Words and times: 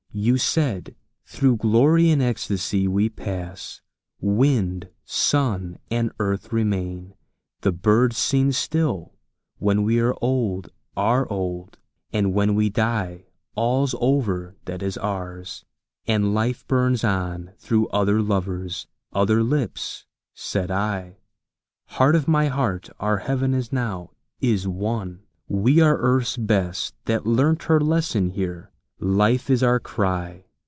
You 0.13 0.37
said, 0.37 0.97
"Through 1.25 1.55
glory 1.55 2.09
and 2.09 2.21
ecstasy 2.21 2.85
we 2.85 3.07
pass; 3.07 3.79
Wind, 4.19 4.89
sun, 5.05 5.77
and 5.89 6.11
earth 6.19 6.51
remain, 6.51 7.13
the 7.61 7.71
birds 7.71 8.17
sing 8.17 8.51
still, 8.51 9.13
When 9.59 9.83
we 9.83 10.01
are 10.01 10.13
old, 10.19 10.67
are 10.97 11.31
old...." 11.31 11.77
"And 12.11 12.33
when 12.33 12.55
we 12.55 12.67
die 12.69 13.27
All's 13.55 13.95
over 14.01 14.57
that 14.65 14.83
is 14.83 14.97
ours; 14.97 15.63
and 16.05 16.33
life 16.33 16.67
burns 16.67 17.05
on 17.05 17.51
Through 17.57 17.87
other 17.87 18.21
lovers, 18.21 18.87
other 19.13 19.41
lips," 19.41 20.05
said 20.33 20.69
I, 20.69 21.19
"Heart 21.85 22.17
of 22.17 22.27
my 22.27 22.47
heart, 22.49 22.89
our 22.99 23.19
heaven 23.19 23.53
is 23.53 23.71
now, 23.71 24.11
is 24.41 24.67
won!" 24.67 25.21
"We 25.47 25.79
are 25.79 25.95
Earth's 25.97 26.35
best, 26.35 26.95
that 27.05 27.25
learnt 27.25 27.63
her 27.63 27.79
lesson 27.79 28.31
here. 28.31 28.67
Life 29.03 29.49
is 29.49 29.63
our 29.63 29.79
cry. 29.79 30.45